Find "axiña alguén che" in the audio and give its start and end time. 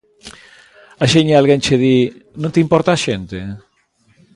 1.05-1.75